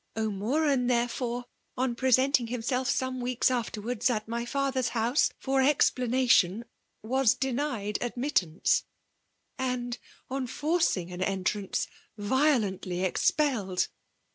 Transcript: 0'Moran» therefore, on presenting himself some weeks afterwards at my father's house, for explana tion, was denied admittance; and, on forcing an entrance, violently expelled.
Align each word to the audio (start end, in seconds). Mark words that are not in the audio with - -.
0'Moran» 0.17 0.87
therefore, 0.87 1.45
on 1.77 1.93
presenting 1.93 2.47
himself 2.47 2.89
some 2.89 3.21
weeks 3.21 3.51
afterwards 3.51 4.09
at 4.09 4.27
my 4.27 4.45
father's 4.47 4.87
house, 4.97 5.29
for 5.37 5.61
explana 5.61 6.27
tion, 6.27 6.65
was 7.03 7.35
denied 7.35 7.99
admittance; 8.01 8.85
and, 9.59 9.99
on 10.27 10.47
forcing 10.47 11.11
an 11.11 11.21
entrance, 11.21 11.87
violently 12.17 13.03
expelled. 13.03 13.89